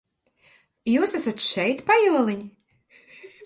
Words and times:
Jūs 0.93 1.13
esat 1.19 1.45
šeit, 1.49 1.87
pajoliņi? 1.93 2.51